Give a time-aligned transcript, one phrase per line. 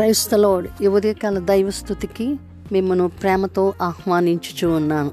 [0.00, 2.36] క్రైస్తలోడ్ ఈ ఉదయకాల దైవస్థుతికి
[2.72, 5.10] మిమ్మను ప్రేమతో ఆహ్వానించుచు ఉన్నాను.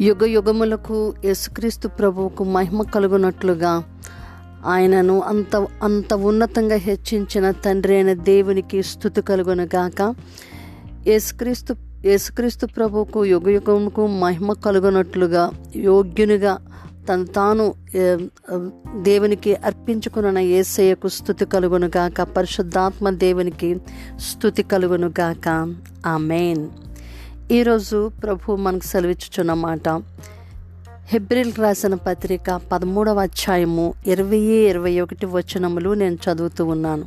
[0.00, 3.84] యుగ యుగములకు యేసుక్రీస్తు ప్రభువుకు మహిమ కలుగునట్లుగా
[4.66, 10.14] ఆయనను అంత అంత ఉన్నతంగా హెచ్చించిన తండ్రి అయిన దేవునికి స్థుతి కలుగునగాక.
[11.06, 16.58] యేసుక్రీస్తు యేసుక్రీస్తు ప్రభువుకు యుగ యుగముకు మహిమ కలుగునట్లుగా యోగ్యునిగా
[17.08, 17.74] తను తాను
[19.02, 23.76] దేవునికి అర్పించుకున్న ఏసయ్యకు స్థుతి కలుగునుగాక పరిశుద్ధాత్మ దేవునికి
[24.18, 25.74] స్థుతి కలుగునుగాక
[26.16, 26.68] మెయిన్
[27.50, 29.88] ఈరోజు ప్రభు మనకు సెలవిచ్చుచున్న మాట
[31.08, 37.04] హెబ్రిల్ రాసిన పత్రిక పదమూడవ అధ్యాయము ఇరవై ఇరవై ఒకటి వచనములు నేను చదువుతూ ఉన్నాను.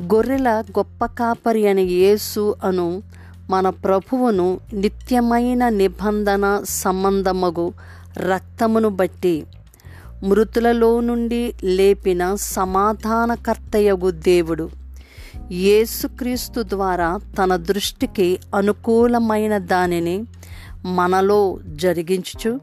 [0.00, 3.02] గొర్రెల గొప్ప కాపరి అనే యేసు అను
[3.50, 7.72] మన ప్రభువును నిత్యమైన నిబంధన సంబంధమగు
[8.20, 9.46] రక్తమును బట్టి.
[10.22, 14.70] మృతులలో నుండి లేపిన సమాధానకర్తయగు దేవుడు
[15.52, 20.24] యేసుక్రీస్తు ద్వారా తన దృష్టికి అనుకూలమైన దానిని
[20.84, 22.60] మనలో జరిగించుచు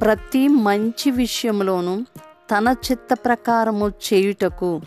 [0.00, 1.96] ప్రతి మంచి విషయంలోనూ
[2.50, 4.80] తన చిత్త ప్రకారము చేయుటకు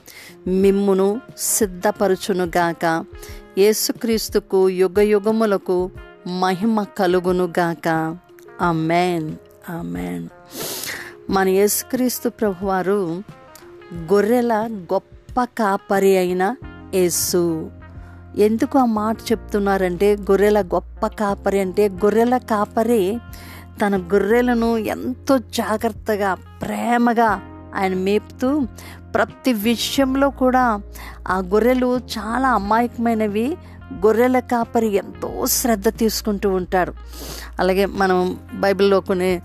[0.47, 2.86] మిమ్మును సిద్ధపరచునుగాక
[3.58, 5.91] యేసుక్రీస్తుకు యుగ యుగములకు
[6.41, 7.88] మహిమ కలుగునుగాక
[8.61, 9.30] అమెన్
[9.69, 10.28] ఆమెన్
[11.30, 13.23] మన యేసుక్రీస్తు ప్రభువారు
[14.14, 14.53] గొర్రెల
[14.94, 16.56] గొప్ప కాపరి అయిన
[16.94, 17.72] యేసు.
[18.38, 23.19] ఎందుకు ఆ మాట చెప్తున్నారంటే గొర్రెల గొప్ప కాపరి అంటే గొర్రెల కాపరి
[23.81, 27.41] తన గొర్రెలను ఎంతో జాగ్రత్తగా ప్రేమగా
[27.75, 28.59] ఆయన మేపుతూ
[29.14, 30.80] ప్రతి విషయంలో కూడా
[31.28, 33.58] ఆ గొర్రెలు చాలా అమాయకమైనవి
[34.06, 36.94] గొర్రెల కాపరి ఎంతో శ్రద్ధ తీసుకుంటూ ఉంటాడు
[37.59, 39.42] అలాగే మనం బైబిల్లో కొన్ని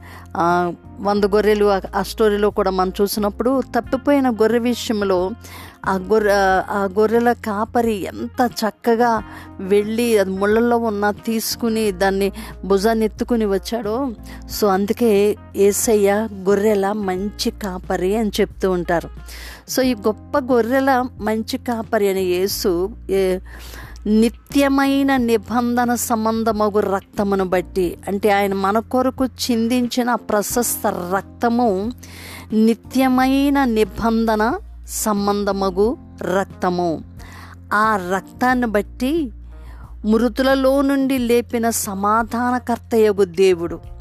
[1.00, 5.30] వంద గొర్రెలు ఆ- స్టోరీలో కూడా మనం చూసినప్పుడు తప్పిపోయిన గొర్రె విషయంలో
[5.86, 6.33] ఆ గొర్రె
[6.70, 9.23] ఆ గొర్రెల కాపరి ఎంత చక్కగా
[9.61, 12.33] వెళ్ళి అది ముళ్ళల్లో ఉన్న తీసుకుని దాన్ని
[12.64, 14.12] భుజాన్ని ఎత్తుకుని వచ్చాడో.
[14.51, 19.08] సో అందుకే ఏసయ్య గొర్రెల మంచి కాపరి అని చెప్తూ ఉంటారు.
[19.68, 23.39] సో ఈ గొప్ప గొర్రెల మంచి కాపరి అని యేసు ఏ
[24.07, 31.92] నిత్యమైన నిబంధన సంబంధమగు రక్తమును బట్టి అంటే ఆయన మన కొరకు చిందించిన ప్రశస్త రక్తము
[32.53, 37.05] నిత్యమైన నిబంధన సంబంధమగు రక్తము.
[37.73, 39.33] ఆ రక్తాన్ని బట్టి
[40.05, 43.98] మృతులలో నుండి లేపిన సమాధానకర్తయగు దేవుడు.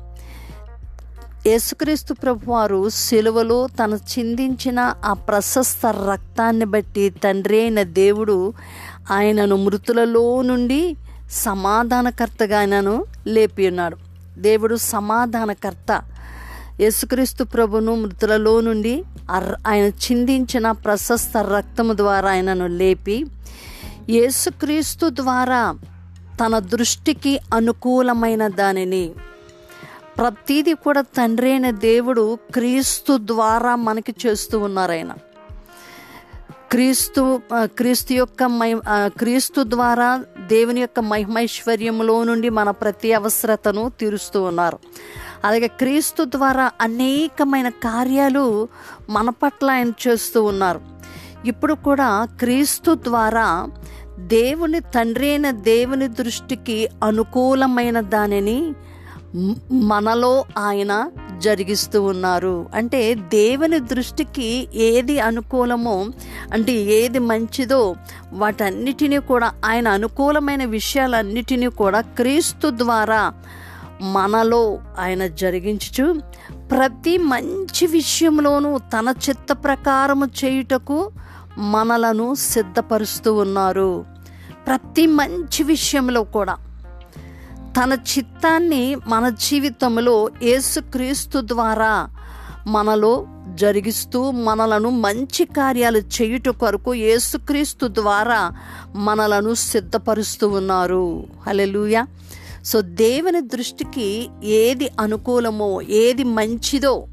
[1.48, 8.54] యేసుక్రీస్తు ప్రభువారు సిలువలో తను చిందించిన ఆ ప్రశస్త రక్తాన్ని బట్టి తండ్రి అయిన దేవుడు
[9.12, 10.96] ఆయనను మృతులలో నుండి
[11.32, 13.98] సమాధానకర్తగా ఆయనను లేపి ఉన్నాడు.
[14.38, 16.02] దేవుడు సమాధానకర్త.
[16.80, 23.26] యేసుక్రీస్తు ప్రభును మృతులలో నుండి అర్- ఆయన చిందించిన ప్రశస్త రక్తము ద్వారా ఆయనను లేపి
[24.10, 25.76] యేసుక్రీస్తు ద్వారా
[26.46, 29.12] తన దృష్టికి అనుకూలమైన దానిని
[30.18, 35.12] ప్రతిదీ కూడా తండ్రి అయిన దేవుడు క్రీస్తు ద్వారా మనకి చేస్తూ ఉన్నారు ఆయన.
[36.72, 38.76] క్రీస్తు క్రీస్తు యొక్క మై
[39.08, 44.80] క్రీస్తు ద్వారా దేవుని యొక్క మహిమైశ్వర్యములో నుండి మన ప్రతి అవసరతను తీరుస్తూ ఉన్నారు.
[45.44, 48.68] అలాగే క్రీస్తు ద్వారా అనేకమైన కార్యాలు
[49.10, 50.82] మన పట్ల ఆయన చేస్తూ ఉన్నారు.
[51.46, 53.68] ఇప్పుడు కూడా క్రీస్తు ద్వారా
[54.18, 58.74] దేవుని తండ్రి అయిన దేవుని దృష్టికి అనుకూలమైన దానిని
[59.72, 62.66] మనలో ఆయన జరిగిస్తూ ఉన్నారు.
[62.74, 66.06] అంటే దేవుని దృష్టికి ఏది అనుకూలమో
[66.54, 67.96] అంటే ఏది మంచిదో
[68.34, 73.34] వాటన్నిటినీ కూడా ఆయన అనుకూలమైన విషయాలన్నిటినీ కూడా క్రీస్తు ద్వారా
[74.02, 76.22] మనలో ఆయన జరిగించుచు
[76.72, 81.12] ప్రతి మంచి విషయంలోనూ తన చిత్త ప్రకారము చేయుటకు
[81.58, 84.06] మనలను సిద్ధపరుస్తూ ఉన్నారు.
[84.68, 86.58] ప్రతి మంచి విషయంలో కూడా.
[87.78, 92.10] తన చిత్తాన్ని మన జీవితంలో యేసుక్రీస్తు ద్వారా
[92.68, 98.52] మనలో జరిగిస్తూ మనలను మంచి కార్యాలు చేయుట కొరకు యేసుక్రీస్తు ద్వారా
[98.96, 101.28] మనలను సిద్ధపరుస్తూ ఉన్నారు.
[101.48, 102.08] హల్లెలూయా.
[102.66, 107.08] సో దేవుని దృష్టికి ఏది అనుకూలమో ఏది మంచిదో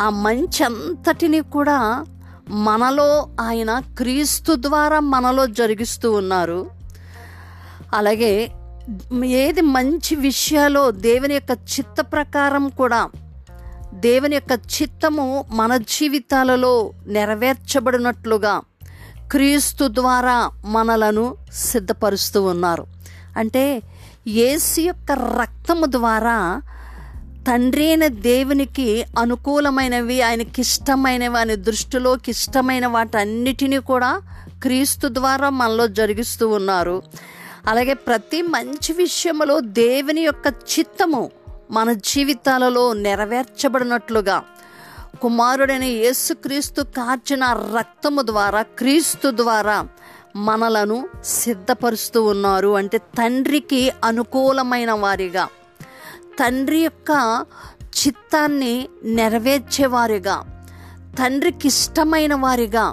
[0.00, 2.04] ఆ మంచి అంతటిని కూడా
[2.50, 6.70] మనలో ఆయన క్రీస్తు ద్వారా మనలో జరిగిస్తూ ఉన్నారు.
[7.94, 8.52] అలాగే
[9.24, 13.08] ఏది మంచి విషయాలో దేవుని యొక్క చిత్త ప్రకారం కూడా
[13.94, 18.60] దేవుని యొక్క చిత్తము మన జీవితాలలో నెరవేర్చబడినట్లుగా
[19.30, 22.86] క్రీస్తు ద్వారా మనలను సిద్ధపరుస్తూ ఉన్నారు.
[23.36, 23.82] అంటే
[24.26, 26.60] యేసు యొక్క రక్తము ద్వారా
[27.48, 34.20] తండ్రి అయిన దేవునికి అనుకూలమైనవి ఆయనకి ఇష్టమైనవి ఆయన దృష్టిలోకి ఇష్టమైన వాటన్నిటినీ కూడా
[34.62, 37.02] క్రీస్తు ద్వారా మనలో జరిగిస్తూ ఉన్నారు.
[37.68, 41.22] అలాగే ప్రతి మంచి విషయంలో దేవుని యొక్క చిత్తము
[41.70, 44.36] మన జీవితాలలో నెరవేర్చబడినట్లుగా
[45.20, 47.44] కుమారుడైన యేసుక్రీస్తు కార్చిన
[47.76, 49.76] రక్తము ద్వారా క్రీస్తు ద్వారా
[50.36, 52.74] మనలను సిద్ధపరుస్తూ ఉన్నారు.
[52.74, 55.44] అంటే తండ్రికి అనుకూలమైన వారిగా
[56.40, 57.10] తండ్రి యొక్క
[58.00, 58.74] చిత్తాన్ని
[59.18, 60.36] నెరవేర్చేవారిగా
[61.18, 62.84] తండ్రికి ఇష్టమైన వారిగా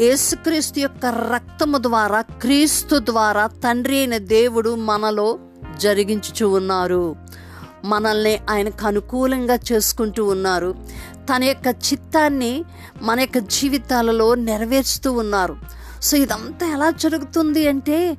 [0.00, 5.38] యేసుక్రీస్తు యొక్క రక్తము ద్వారా క్రీస్తు ద్వారా తండ్రి అయిన దేవుడు మనలో
[5.76, 7.16] జరిగించుచు ఉన్నారు.
[7.84, 10.74] మనల్ని ఆయనకు అనుకూలంగా చేసుకుంటూ ఉన్నారు.
[11.16, 12.64] తన యొక్క చిత్తాన్ని
[13.02, 15.56] మన యొక్క జీవితాలలో నెరవేర్చుతూ ఉన్నారు.
[16.02, 18.18] సో ఇదంతా ఎలా జరుగుతుంది అంటే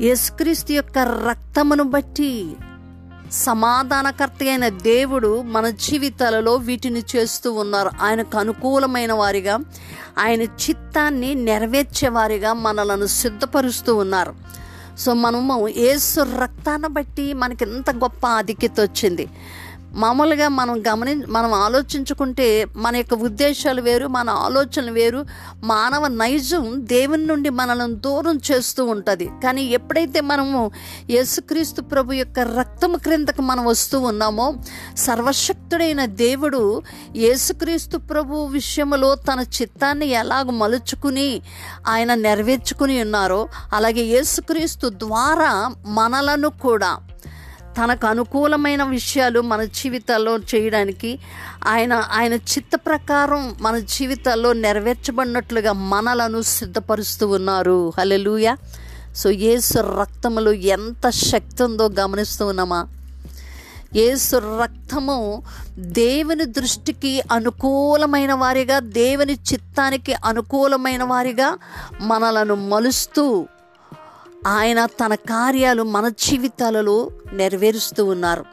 [0.00, 2.56] యేసుక్రీస్తు యొక్క రక్తమును బట్టి
[3.44, 7.90] సమాధానకర్త అయిన దేవుడు మన జీవితాలలో వీటిని చేస్తూ ఉన్నారు.
[8.00, 9.58] ఆయనకు అనుకూలమైన వారిగా
[10.18, 14.34] ఆయన చిత్తాన్ని నెరవేర్చేవారిగా మనలను సిద్ధపరుస్తూ ఉన్నారు.
[14.98, 19.28] సో మనము ఏసు రక్తాన్ని బట్టి మనకి ఎంత గొప్ప ఆధిక్యత వచ్చింది.
[19.96, 22.46] మామూలుగా మనం గమని మనం ఆలోచించుకుంటే
[22.76, 25.20] మన యొక్క ఉద్దేశాలు వేరు మన ఆలోచనలు వేరు.
[25.64, 29.28] మానవ నైజం దేవుని నుండి మనల్ని దూరం చేస్తూ ఉంటుంది.
[29.44, 30.60] కానీ ఎప్పుడైతే మనము
[31.10, 34.46] యేసుక్రీస్తు ప్రభు యొక్క రక్తం క్రిందకు మనం వస్తూ ఉన్నామో
[35.06, 36.62] సర్వశక్తుడైన దేవుడు
[37.16, 41.28] యేసుక్రీస్తు ప్రభు విషయంలో తన చిత్తాన్ని ఎలాగ మలుచుకుని
[41.88, 43.40] ఆయన నెరవేర్చుకుని ఉన్నారో
[43.72, 45.52] అలాగే యేసుక్రీస్తు ద్వారా
[45.98, 46.92] మనలను కూడా
[47.78, 51.18] తనకు అనుకూలమైన విషయాలు మన జీవితాల్లో చేయడానికి
[51.66, 57.92] ఆయన ఆయన చిత్త ప్రకారం మన జీవితాల్లో నెరవేర్చబడినట్లుగా మనలను సిద్ధపరుస్తూ ఉన్నారు.
[57.98, 58.54] హలెలుయ
[59.16, 62.86] సో ఏసు రక్తములు ఎంత శక్తి ఉందో గమనిస్తూ ఉన్నామా?
[63.96, 65.42] ఏసు రక్తము
[65.78, 71.58] దేవుని దృష్టికి అనుకూలమైన వారిగా దేవుని చిత్తానికి అనుకూలమైన వారిగా
[72.00, 73.48] మనలను మలుస్తూ
[74.46, 78.44] ఆయన తన కార్యాలు మన జీవితాలలో నెరవేరుస్తూ ఉన్నారు.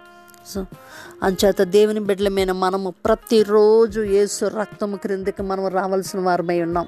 [0.48, 0.66] సో
[1.24, 6.88] అంచేత దేవుని బిడ్డలమైన మీద మనము ప్రతిరోజు ఏసు రక్తము క్రిందకి మనం రావాల్సిన వారమై ఉన్నాం.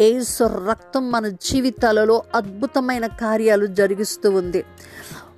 [0.00, 4.64] ఏసు రక్తం మన జీవితాలలో అద్భుతమైన కార్యాలు జరిగిస్తూ ఉంది.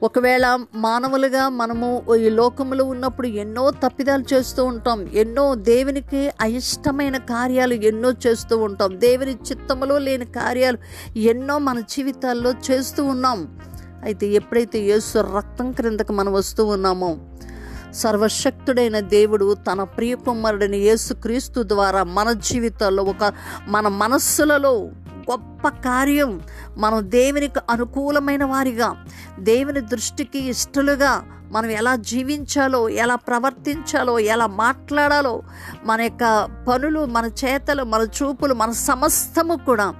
[0.03, 8.13] ఒకవేళ మానవులుగా మనము ఈ లోకంలో ఉన్నప్పుడు ఎన్నో తప్పిదాలు చేస్తూ ఉంటాం ఎన్నో దేవునికి అయిష్టమైన కార్యాలు ఎన్నో
[8.27, 10.79] చేస్తూ ఉంటాం దేవుని చిత్తములో లేని కార్యాలు
[11.17, 13.59] ఎన్నో మన జీవితాల్లో చేస్తూ ఉన్నాం.
[14.05, 17.17] అయితే ఎప్పుడైతే యేసు రక్తం క్రిందకు మనం వస్తూ ఉన్నామో
[17.95, 23.33] సర్వశక్తుడైన దేవుడు తన ప్రియ కుమారుడైన యేసుక్రీస్తు ద్వారా మన జీవితాల్లో ఒక
[23.69, 24.91] మన మనస్సులలో
[25.31, 26.41] గొప్ప కార్యం
[26.77, 29.07] మనం దేవునికి అనుకూలమైన వారిగా
[29.39, 31.13] దేవుని దృష్టికి ఇష్టలుగా
[31.51, 35.43] మనం ఎలా జీవించాలో ఎలా ప్రవర్తించాలో ఎలా మాట్లాడాలో
[35.85, 39.95] మన యొక్క పనులు మన చేతలు మన చూపులు మన సమస్తము కూడా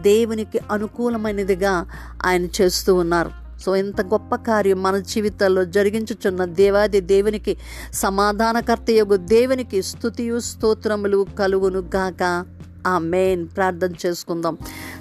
[0.00, 1.86] దేవునికి అనుకూలమైనదిగా
[2.26, 3.30] ఆయన చేస్తూ ఉన్నారు.
[3.64, 7.56] సో ఇంత గొప్ప కార్యం మన జీవితాల్లో జరిగించుచున్న దేవాది దేవునికి
[7.94, 12.44] సమాధానకర్త యొక్క దేవునికి స్థుతియు స్తోత్రములు కలుగును గాక.
[12.88, 14.54] ఆ మెయిన్ ప్రార్థన చేసుకుందాం.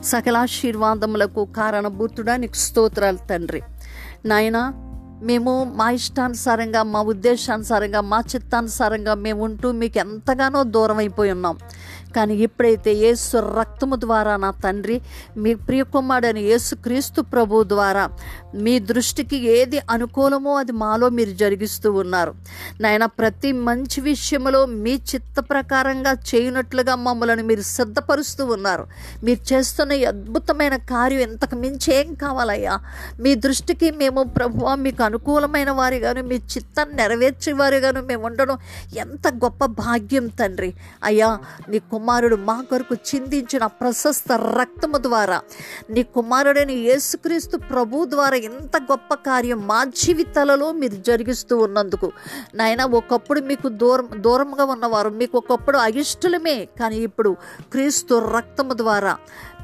[0.03, 3.61] సకలాశీర్వాదములకు కారణభూతుడా నీకు స్తోత్రాలు తండ్రి.
[4.25, 4.63] నాయనా
[5.21, 11.55] మేము మా ఇష్టానుసారంగా మా ఉద్దేశానుసారంగా మా చిత్తానుసారంగా మేము ఉంటూ మీకు ఎంతగానో దూరం అయిపోయి ఉన్నాం.
[12.17, 14.97] కానీ ఎప్పుడైతే యేసు రక్తము ద్వారా నా తండ్రి
[15.37, 18.03] మీ ప్రియకుమారుడైన యేసు క్రీస్తు ప్రభు ద్వారా
[18.55, 22.31] మీ దృష్టికి ఏది అనుకూలమో అది మాలో మీరు జరిగిస్తూ ఉన్నారు.
[22.81, 28.85] నాయన ప్రతి మంచి విషయంలో మీ చిత్త ప్రకారంగా చేయనట్లుగా మమ్మల్ని మీరు సిద్ధపరుస్తూ ఉన్నారు.
[29.23, 32.75] మీరు చేస్తున్న అద్భుతమైన కార్యం ఇంతకు మించి ఏం కావాలయ్యా?
[33.19, 38.57] మీ దృష్టికి మేము ప్రభు మీకు అనుకూలమైన వారిగాను మీ చిత్తాన్ని నెరవేర్చే వారిగాను మేము ఉండడం
[38.97, 40.71] ఎంత గొప్ప భాగ్యం తండ్రి.
[41.03, 41.29] అయ్యా
[41.69, 45.37] నీ కుమారుడు మా కొరకు చిందించిన ప్రశస్త రక్తము ద్వారా.
[45.93, 52.09] నీ కుమారుడైన యేసుక్రీస్తు ప్రభు ద్వారా ఎంత గొప్ప కార్యం మా జీవితాలలో మీరు జరిగిస్తూ ఉన్నందుకు.
[52.55, 56.57] నాయన ఒకప్పుడు మీకు దూరం దూరంగా ఉన్నవారు మీకు ఒకప్పుడు అయిష్టలమే.
[56.79, 57.33] కానీ ఇప్పుడు
[57.73, 59.13] క్రీస్తు రక్తము ద్వారా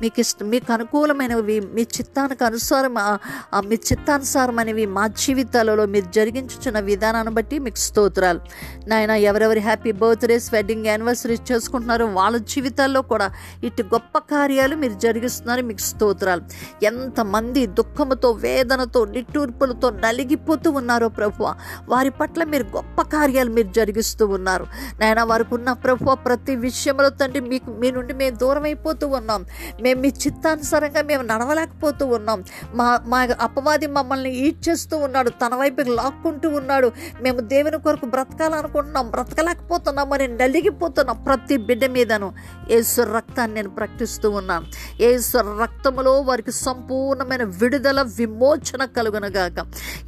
[0.01, 6.79] మీకు ఇష్ట మీకు అనుకూలమైనవి మీ చిత్తానికి అనుసారం మీ చిత్తానుసారం మీ చిత్తానుసారమైనవి మా జీవితాలలో మీరు జరిగించుచున్న
[6.89, 8.39] విధానాన్ని బట్టి మీకు స్తోత్రాలు.
[8.87, 13.27] నాయన ఎవరెవరి హ్యాపీ బర్త్డేస్ వెడ్డింగ్ యానివర్సరీ చేసుకుంటున్నారో వాళ్ళ జీవితాల్లో కూడా
[13.69, 16.43] ఇటు గొప్ప కార్యాలు మీరు జరిగిస్తున్నారు మీకు స్తోత్రాలు.
[16.89, 21.47] ఎంతమంది దుఃఖముతో వేదనతో నిట్టూర్పులతో నలిగిపోతూ ఉన్నారో ప్రభువ
[21.93, 24.67] వారి పట్ల మీరు గొప్ప కార్యాలు మీరు జరిగిస్తూ ఉన్నారు.
[25.01, 29.41] నాయన వారికి ఉన్న ప్రభువ ప్రతి విషయంలో తండ్రి మీకు మీ నుండి మేము దూరం అయిపోతూ ఉన్నాం.
[29.83, 32.43] మేము మీ చిత్తానుసారంగా మేము నడవలేకపోతూ ఉన్నాం.
[32.73, 36.91] మా మా అపవాది మమ్మల్ని ఈడ్ చేస్తూ ఉన్నాడు తన వైపుకి లాక్కుంటూ ఉన్నాడు.
[37.21, 42.33] మేము దేవుని కొరకు బ్రతకాలనుకుంటున్నాం బ్రతకలేకపోతున్నాం అని నలిగిపోతున్నాం ప్రతి బిడ్డ మీదను.
[42.69, 44.65] ఏసు రక్తాన్ని నేను ప్రకటిస్తూ ఉన్నాను
[45.01, 49.59] ఏసు రక్తములో వారికి సంపూర్ణమైన విడుదల విమోచన కలుగునగాక.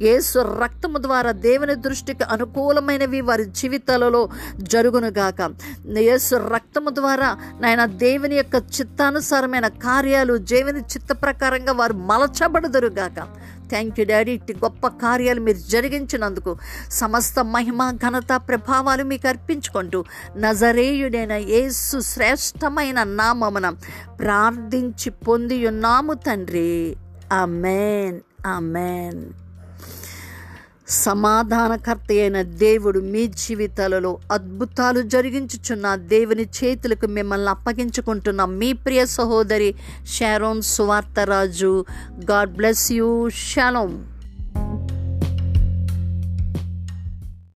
[0.02, 4.28] ఏసు రక్తము ద్వారా దేవుని దృష్టికి అనుకూలమైనవి వారి జీవితాలలో
[4.72, 5.40] జరుగునుగాక.
[5.98, 7.28] యేసు రక్తము ద్వారా
[7.60, 13.18] నాయన దేవుని యొక్క చిత్తానుసారమైన కార్యాలు దేవుని చిత్త ప్రకారంగా వారు మలచబడుదురుగాక.
[13.68, 16.56] థ్యాంక్ యూ డాడీ ఇట్టి గొప్ప కార్యాలు మీరు జరిగించినందుకు
[16.90, 20.04] సమస్త మహిమ ఘనత ప్రభావాలు మీకు అర్పించుకుంటూ
[20.36, 23.70] నజరేయుడైన యేసు శ్రేష్టమైన నామమున
[24.20, 26.96] ప్రార్థించి పొంది ఉన్నాము తండ్రి.
[27.32, 29.45] అమెన్ అమెన్
[30.88, 39.74] సమాధానకర్త అయిన దేవుడు మీ జీవితాలలో అద్భుతాలు జరిగించుచున్న దేవుని చేతులకు మిమ్మల్ని అప్పగించుకుంటున్న మీ ప్రియ సహోదరి
[40.04, 41.84] Sharon Suvartharaju.
[42.30, 43.28] God bless you.
[43.28, 44.04] Shalom